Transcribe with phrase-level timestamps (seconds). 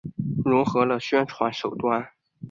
[0.43, 2.09] 融合了宣传手段。